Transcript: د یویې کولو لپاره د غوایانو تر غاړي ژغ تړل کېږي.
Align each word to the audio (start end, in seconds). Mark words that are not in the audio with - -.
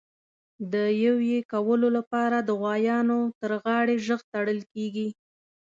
د 0.73 0.75
یویې 1.03 1.39
کولو 1.51 1.87
لپاره 1.97 2.37
د 2.41 2.49
غوایانو 2.59 3.19
تر 3.39 3.51
غاړي 3.63 3.95
ژغ 4.05 4.19
تړل 4.33 4.59
کېږي. 4.73 5.07